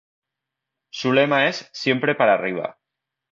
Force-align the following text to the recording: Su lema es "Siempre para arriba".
Su 0.91 1.13
lema 1.13 1.47
es 1.47 1.69
"Siempre 1.73 2.15
para 2.15 2.33
arriba". 2.33 2.79